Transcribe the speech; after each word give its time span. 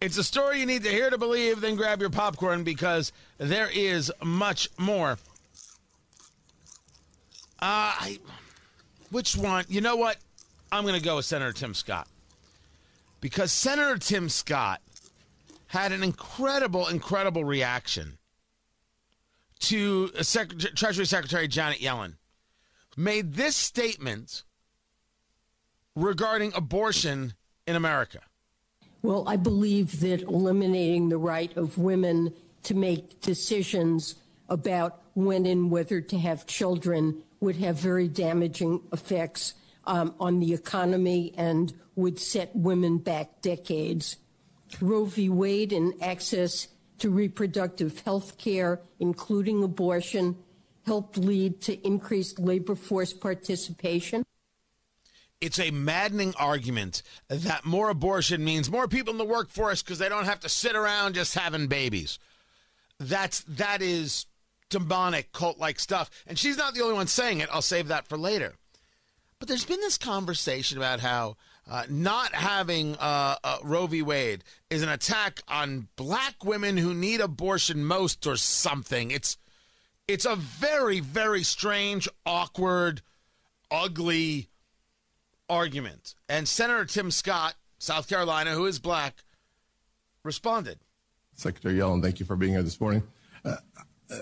It's 0.00 0.18
a 0.18 0.24
story 0.24 0.60
you 0.60 0.66
need 0.66 0.82
to 0.84 0.90
hear 0.90 1.08
to 1.08 1.16
believe, 1.16 1.60
then 1.60 1.74
grab 1.74 2.00
your 2.00 2.10
popcorn 2.10 2.64
because 2.64 3.12
there 3.38 3.70
is 3.72 4.12
much 4.22 4.68
more. 4.78 5.12
Uh, 7.58 7.96
I, 7.98 8.18
which 9.10 9.36
one? 9.36 9.64
You 9.68 9.80
know 9.80 9.96
what? 9.96 10.18
I'm 10.70 10.82
going 10.82 10.98
to 10.98 11.04
go 11.04 11.16
with 11.16 11.24
Senator 11.24 11.52
Tim 11.52 11.72
Scott. 11.72 12.08
Because 13.20 13.52
Senator 13.52 13.96
Tim 13.96 14.28
Scott 14.28 14.82
had 15.68 15.92
an 15.92 16.02
incredible, 16.02 16.88
incredible 16.88 17.44
reaction 17.44 18.18
to 19.60 20.08
Secretary, 20.22 20.74
Treasury 20.74 21.06
Secretary 21.06 21.48
Janet 21.48 21.78
Yellen. 21.78 22.14
Made 22.96 23.34
this 23.34 23.56
statement 23.56 24.44
regarding 25.94 26.52
abortion 26.54 27.34
in 27.66 27.76
America. 27.76 28.20
Well, 29.06 29.22
I 29.28 29.36
believe 29.36 30.00
that 30.00 30.22
eliminating 30.22 31.10
the 31.10 31.16
right 31.16 31.56
of 31.56 31.78
women 31.78 32.34
to 32.64 32.74
make 32.74 33.20
decisions 33.20 34.16
about 34.48 35.00
when 35.14 35.46
and 35.46 35.70
whether 35.70 36.00
to 36.00 36.18
have 36.18 36.44
children 36.48 37.22
would 37.38 37.54
have 37.54 37.76
very 37.76 38.08
damaging 38.08 38.82
effects 38.92 39.54
um, 39.84 40.12
on 40.18 40.40
the 40.40 40.52
economy 40.52 41.32
and 41.36 41.72
would 41.94 42.18
set 42.18 42.50
women 42.56 42.98
back 42.98 43.42
decades. 43.42 44.16
Roe 44.80 45.04
v. 45.04 45.28
Wade 45.28 45.72
and 45.72 45.94
access 46.02 46.66
to 46.98 47.08
reproductive 47.08 48.00
health 48.00 48.38
care, 48.38 48.80
including 48.98 49.62
abortion, 49.62 50.36
helped 50.84 51.16
lead 51.16 51.60
to 51.60 51.86
increased 51.86 52.40
labor 52.40 52.74
force 52.74 53.12
participation. 53.12 54.24
It's 55.40 55.58
a 55.58 55.70
maddening 55.70 56.34
argument 56.38 57.02
that 57.28 57.64
more 57.64 57.90
abortion 57.90 58.44
means 58.44 58.70
more 58.70 58.88
people 58.88 59.12
in 59.12 59.18
the 59.18 59.24
workforce 59.24 59.82
because 59.82 59.98
they 59.98 60.08
don't 60.08 60.24
have 60.24 60.40
to 60.40 60.48
sit 60.48 60.74
around 60.74 61.14
just 61.14 61.34
having 61.34 61.66
babies. 61.66 62.18
That's 62.98 63.40
that 63.42 63.82
is 63.82 64.26
demonic 64.70 65.32
cult 65.32 65.58
like 65.58 65.78
stuff. 65.78 66.10
And 66.26 66.38
she's 66.38 66.56
not 66.56 66.74
the 66.74 66.82
only 66.82 66.94
one 66.94 67.06
saying 67.06 67.40
it. 67.40 67.48
I'll 67.52 67.62
save 67.62 67.88
that 67.88 68.08
for 68.08 68.16
later. 68.16 68.54
But 69.38 69.48
there's 69.48 69.66
been 69.66 69.80
this 69.80 69.98
conversation 69.98 70.78
about 70.78 71.00
how 71.00 71.36
uh, 71.70 71.84
not 71.90 72.34
having 72.34 72.96
uh, 72.96 73.36
uh, 73.42 73.58
Roe 73.62 73.86
v. 73.86 74.00
Wade 74.00 74.44
is 74.70 74.82
an 74.82 74.88
attack 74.88 75.42
on 75.48 75.88
black 75.96 76.44
women 76.44 76.76
who 76.76 76.94
need 76.94 77.20
abortion 77.20 77.84
most, 77.84 78.26
or 78.26 78.36
something. 78.36 79.10
It's 79.10 79.36
it's 80.08 80.24
a 80.24 80.36
very 80.36 81.00
very 81.00 81.42
strange, 81.42 82.08
awkward, 82.24 83.02
ugly 83.70 84.48
argument. 85.48 86.14
And 86.28 86.48
Senator 86.48 86.84
Tim 86.84 87.10
Scott, 87.10 87.54
South 87.78 88.08
Carolina, 88.08 88.52
who 88.52 88.66
is 88.66 88.78
black, 88.78 89.22
responded. 90.22 90.78
Secretary 91.34 91.74
Yellen, 91.74 92.02
thank 92.02 92.18
you 92.18 92.26
for 92.26 92.36
being 92.36 92.52
here 92.52 92.62
this 92.62 92.80
morning. 92.80 93.02
Uh, 93.44 93.56
uh, 94.10 94.18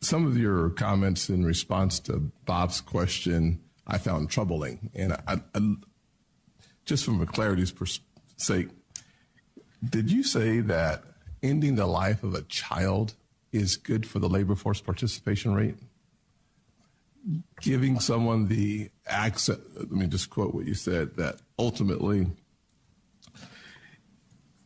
some 0.00 0.26
of 0.26 0.36
your 0.36 0.70
comments 0.70 1.28
in 1.28 1.44
response 1.44 1.98
to 2.00 2.30
Bob's 2.44 2.80
question 2.80 3.60
I 3.86 3.98
found 3.98 4.30
troubling, 4.30 4.90
and 4.94 5.14
I, 5.26 5.40
I, 5.54 5.74
just 6.84 7.04
from 7.04 7.20
a 7.20 7.26
clarity's 7.26 7.72
sake, 8.36 8.68
did 9.88 10.10
you 10.10 10.22
say 10.22 10.60
that 10.60 11.02
ending 11.42 11.74
the 11.74 11.86
life 11.86 12.22
of 12.22 12.34
a 12.34 12.42
child 12.42 13.14
is 13.52 13.76
good 13.76 14.06
for 14.06 14.18
the 14.18 14.28
labor 14.28 14.54
force 14.54 14.80
participation 14.80 15.54
rate? 15.54 15.76
Giving 17.60 17.98
someone 18.00 18.46
the 18.46 18.90
access, 19.10 19.58
let 19.76 19.90
me 19.90 20.06
just 20.06 20.30
quote 20.30 20.54
what 20.54 20.66
you 20.66 20.74
said, 20.74 21.16
that 21.16 21.36
ultimately 21.58 22.26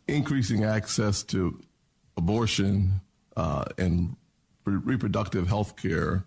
increasing 0.06 0.64
access 0.64 1.22
to 1.22 1.60
abortion 2.16 3.00
uh, 3.36 3.64
and 3.78 4.16
re- 4.64 4.76
reproductive 4.76 5.48
health 5.48 5.76
care 5.76 6.24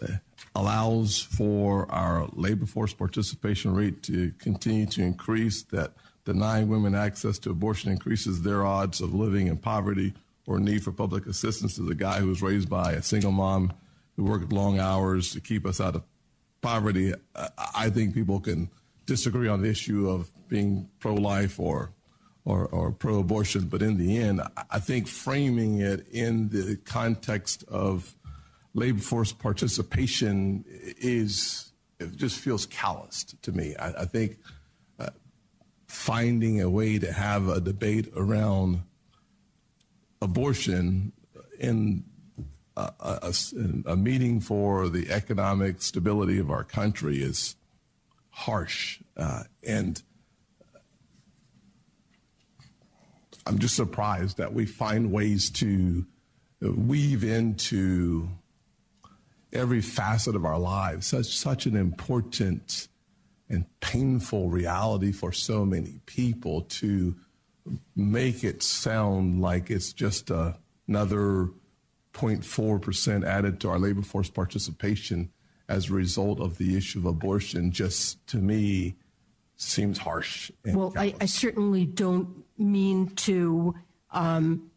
uh, 0.00 0.06
allows 0.54 1.20
for 1.20 1.90
our 1.90 2.28
labor 2.32 2.66
force 2.66 2.92
participation 2.92 3.74
rate 3.74 4.02
to 4.04 4.32
continue 4.38 4.86
to 4.86 5.02
increase, 5.02 5.62
that 5.64 5.92
denying 6.24 6.68
women 6.68 6.94
access 6.94 7.38
to 7.38 7.50
abortion 7.50 7.90
increases 7.90 8.42
their 8.42 8.64
odds 8.64 9.00
of 9.00 9.14
living 9.14 9.46
in 9.46 9.56
poverty 9.56 10.14
or 10.46 10.58
need 10.58 10.82
for 10.82 10.92
public 10.92 11.26
assistance 11.26 11.78
as 11.78 11.88
a 11.88 11.94
guy 11.94 12.20
who 12.20 12.28
was 12.28 12.42
raised 12.42 12.68
by 12.68 12.92
a 12.92 13.02
single 13.02 13.32
mom 13.32 13.72
who 14.16 14.24
worked 14.24 14.52
long 14.52 14.78
hours 14.78 15.32
to 15.32 15.40
keep 15.40 15.66
us 15.66 15.80
out 15.80 15.94
of 15.94 16.02
poverty. 16.60 17.14
I 17.74 17.90
think 17.90 18.14
people 18.14 18.40
can 18.40 18.70
disagree 19.06 19.48
on 19.48 19.62
the 19.62 19.68
issue 19.68 20.08
of 20.08 20.30
being 20.48 20.88
pro-life 20.98 21.58
or 21.58 21.92
or, 22.44 22.64
or 22.68 22.92
pro-abortion, 22.92 23.66
but 23.66 23.82
in 23.82 23.98
the 23.98 24.16
end, 24.16 24.40
I 24.70 24.78
think 24.78 25.06
framing 25.06 25.80
it 25.80 26.06
in 26.10 26.48
the 26.48 26.78
context 26.82 27.62
of 27.68 28.14
labor 28.72 29.00
force 29.00 29.32
participation 29.32 30.64
is 30.66 31.72
it 32.00 32.16
just 32.16 32.38
feels 32.38 32.64
calloused 32.64 33.40
to 33.42 33.52
me. 33.52 33.76
I, 33.76 33.88
I 33.88 34.04
think 34.06 34.38
uh, 34.98 35.10
finding 35.88 36.62
a 36.62 36.70
way 36.70 36.98
to 36.98 37.12
have 37.12 37.48
a 37.48 37.60
debate 37.60 38.10
around 38.16 38.80
abortion 40.22 41.12
in 41.58 42.04
a, 42.78 42.92
a, 43.00 43.34
a, 43.86 43.96
meeting 43.96 44.40
for 44.40 44.88
the 44.88 45.10
economic 45.10 45.82
stability 45.82 46.38
of 46.38 46.50
our 46.50 46.64
country 46.64 47.18
is 47.22 47.56
harsh. 48.30 49.00
Uh, 49.16 49.44
and 49.66 50.02
I'm 53.46 53.58
just 53.58 53.74
surprised 53.74 54.36
that 54.36 54.52
we 54.52 54.64
find 54.66 55.10
ways 55.10 55.50
to 55.50 56.06
weave 56.60 57.24
into 57.24 58.28
every 59.52 59.80
facet 59.80 60.36
of 60.36 60.44
our 60.44 60.58
lives. 60.58 61.06
Such, 61.06 61.36
such 61.36 61.66
an 61.66 61.76
important 61.76 62.88
and 63.48 63.64
painful 63.80 64.50
reality 64.50 65.10
for 65.10 65.32
so 65.32 65.64
many 65.64 66.00
people 66.06 66.62
to 66.62 67.16
make 67.96 68.44
it 68.44 68.62
sound 68.62 69.40
like 69.40 69.70
it's 69.70 69.92
just 69.92 70.30
a, 70.30 70.56
another 70.86 71.48
0.4% 72.12 73.24
added 73.24 73.60
to 73.60 73.68
our 73.68 73.78
labor 73.78 74.02
force 74.02 74.30
participation 74.30 75.30
as 75.68 75.90
a 75.90 75.94
result 75.94 76.40
of 76.40 76.58
the 76.58 76.76
issue 76.76 76.98
of 76.98 77.04
abortion 77.04 77.70
just 77.70 78.26
to 78.26 78.38
me 78.38 78.96
seems 79.56 79.98
harsh. 79.98 80.50
well, 80.64 80.92
I, 80.96 81.14
I, 81.20 81.26
certainly 81.26 81.84
don't 81.84 82.44
mean 82.56 83.08
to 83.16 83.74
um, 84.12 84.70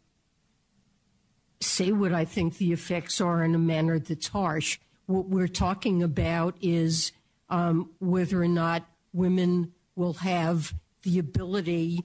say 1.60 1.92
what 1.92 2.12
I 2.12 2.24
think 2.24 2.58
the 2.58 2.72
effects 2.72 3.20
are 3.20 3.44
in 3.44 3.54
a 3.54 3.58
manner 3.58 3.98
that's 3.98 4.28
harsh. 4.28 4.80
What 5.06 5.28
we're 5.28 5.48
talking 5.48 6.02
about 6.02 6.56
is 6.60 7.12
um, 7.48 7.90
whether 8.00 8.42
or 8.42 8.48
not 8.48 8.84
women 9.12 9.72
will 9.94 10.14
have 10.14 10.74
the 11.02 11.18
ability 11.18 12.02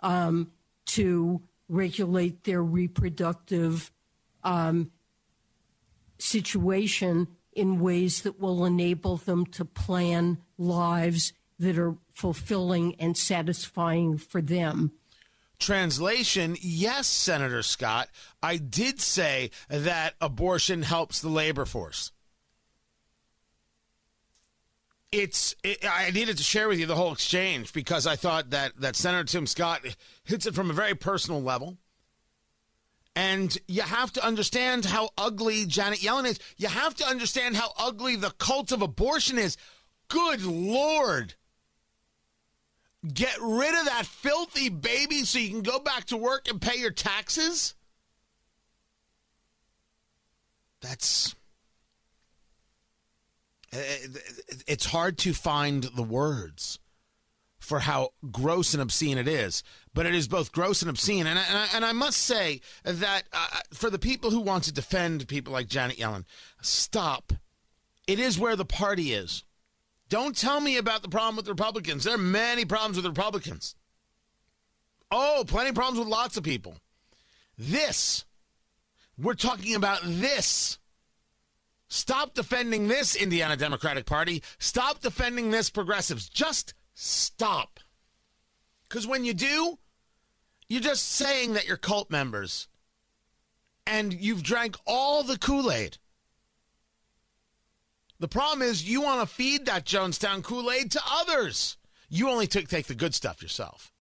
um, 0.00 0.50
to 0.86 1.42
regulate 1.68 2.44
their 2.44 2.62
reproductive 2.62 3.90
um, 4.44 4.90
situation 6.18 7.28
in 7.52 7.80
ways 7.80 8.22
that 8.22 8.38
will 8.38 8.64
enable 8.64 9.16
them 9.16 9.46
to 9.46 9.64
plan 9.64 10.38
lives 10.58 11.32
that 11.58 11.78
are 11.78 11.96
fulfilling 12.12 12.94
and 12.96 13.16
satisfying 13.16 14.18
for 14.18 14.40
them. 14.40 14.92
Translation 15.58 16.56
Yes, 16.60 17.06
Senator 17.06 17.62
Scott, 17.62 18.08
I 18.42 18.56
did 18.56 19.00
say 19.00 19.50
that 19.68 20.14
abortion 20.20 20.82
helps 20.82 21.20
the 21.20 21.28
labor 21.28 21.64
force. 21.64 22.12
It's 25.12 25.54
it, 25.62 25.78
I 25.88 26.10
needed 26.10 26.38
to 26.38 26.42
share 26.42 26.66
with 26.66 26.80
you 26.80 26.86
the 26.86 26.96
whole 26.96 27.12
exchange 27.12 27.72
because 27.72 28.04
I 28.04 28.16
thought 28.16 28.50
that 28.50 28.72
that 28.80 28.96
Senator 28.96 29.24
Tim 29.24 29.46
Scott 29.46 29.82
hits 30.24 30.44
it 30.44 30.56
from 30.56 30.70
a 30.70 30.74
very 30.74 30.96
personal 30.96 31.40
level. 31.40 31.78
And 33.34 33.58
you 33.66 33.82
have 33.82 34.12
to 34.12 34.24
understand 34.24 34.84
how 34.84 35.10
ugly 35.18 35.66
Janet 35.66 35.98
Yellen 35.98 36.24
is. 36.24 36.38
You 36.56 36.68
have 36.68 36.94
to 36.96 37.04
understand 37.04 37.56
how 37.56 37.72
ugly 37.76 38.14
the 38.14 38.30
cult 38.30 38.70
of 38.70 38.80
abortion 38.80 39.38
is. 39.38 39.56
Good 40.06 40.44
Lord. 40.44 41.34
Get 43.12 43.36
rid 43.40 43.74
of 43.76 43.86
that 43.86 44.06
filthy 44.06 44.68
baby 44.68 45.24
so 45.24 45.40
you 45.40 45.50
can 45.50 45.62
go 45.62 45.80
back 45.80 46.04
to 46.06 46.16
work 46.16 46.48
and 46.48 46.62
pay 46.62 46.78
your 46.78 46.92
taxes? 46.92 47.74
That's. 50.80 51.34
Eh, 53.72 53.78
eh, 53.78 54.18
it's 54.68 54.86
hard 54.86 55.18
to 55.18 55.34
find 55.34 55.82
the 55.82 56.04
words 56.04 56.78
for 57.58 57.80
how 57.80 58.10
gross 58.30 58.74
and 58.74 58.82
obscene 58.82 59.18
it 59.18 59.26
is, 59.26 59.64
but 59.94 60.06
it 60.06 60.14
is 60.14 60.28
both 60.28 60.52
gross 60.52 60.82
and 60.82 60.90
obscene. 60.90 61.26
And 61.26 61.38
I, 61.38 61.42
and 61.48 61.58
I, 61.58 61.68
and 61.74 61.84
I 61.84 61.92
must 61.92 62.18
say 62.18 62.60
that 62.82 63.22
uh, 63.32 63.46
for 63.72 63.88
the 63.88 63.98
people 63.98 64.30
who 64.30 64.40
want 64.40 64.64
to 64.64 64.72
defend 64.72 65.26
people 65.28 65.52
like 65.52 65.68
Janet 65.68 65.96
Yellen, 65.96 66.24
stop. 66.60 67.32
It 68.06 68.18
is 68.18 68.38
where 68.38 68.56
the 68.56 68.66
party 68.66 69.14
is. 69.14 69.44
Don't 70.10 70.36
tell 70.36 70.60
me 70.60 70.76
about 70.76 71.02
the 71.02 71.08
problem 71.08 71.36
with 71.36 71.48
Republicans. 71.48 72.04
There 72.04 72.14
are 72.14 72.18
many 72.18 72.64
problems 72.64 72.96
with 72.96 73.06
Republicans. 73.06 73.74
Oh, 75.10 75.44
plenty 75.46 75.70
of 75.70 75.74
problems 75.74 75.98
with 75.98 76.08
lots 76.08 76.36
of 76.36 76.42
people. 76.42 76.76
This, 77.56 78.24
we're 79.16 79.34
talking 79.34 79.74
about 79.74 80.00
this. 80.04 80.78
Stop 81.88 82.34
defending 82.34 82.88
this, 82.88 83.14
Indiana 83.14 83.56
Democratic 83.56 84.04
Party. 84.06 84.42
Stop 84.58 85.00
defending 85.00 85.50
this, 85.50 85.70
progressives. 85.70 86.28
Just 86.28 86.74
stop. 86.94 87.78
Because 88.88 89.06
when 89.06 89.24
you 89.24 89.34
do, 89.34 89.78
you're 90.74 90.82
just 90.82 91.12
saying 91.12 91.52
that 91.52 91.68
you're 91.68 91.76
cult 91.76 92.10
members 92.10 92.66
and 93.86 94.12
you've 94.12 94.42
drank 94.42 94.76
all 94.88 95.22
the 95.22 95.38
Kool 95.38 95.70
Aid. 95.70 95.98
The 98.18 98.26
problem 98.26 98.60
is 98.62 98.82
you 98.82 99.00
want 99.00 99.20
to 99.20 99.32
feed 99.32 99.66
that 99.66 99.84
Jonestown 99.84 100.42
Kool 100.42 100.72
Aid 100.72 100.90
to 100.90 101.00
others. 101.08 101.76
You 102.08 102.28
only 102.28 102.48
take, 102.48 102.66
take 102.66 102.88
the 102.88 102.96
good 102.96 103.14
stuff 103.14 103.40
yourself. 103.40 103.92